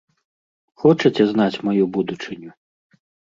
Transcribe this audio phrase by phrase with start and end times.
[0.83, 2.51] Хочаце знаць маю будучыню?